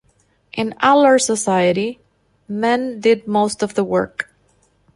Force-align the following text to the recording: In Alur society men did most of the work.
In 0.53 0.73
Alur 0.81 1.21
society 1.21 1.99
men 2.47 2.99
did 2.99 3.27
most 3.27 3.61
of 3.61 3.75
the 3.75 3.83
work. 3.83 4.31